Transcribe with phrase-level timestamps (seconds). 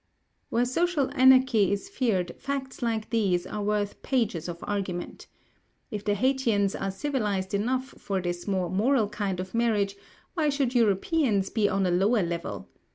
[0.49, 5.27] Where social anarchy is feared, facts like these are worth pages of argument.
[5.91, 9.95] If the Haytians are civilised enough for this more moral kind of marriage,
[10.33, 12.67] why should Europeans be on a lower level?